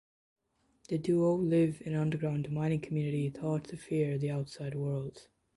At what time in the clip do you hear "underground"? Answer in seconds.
1.99-2.51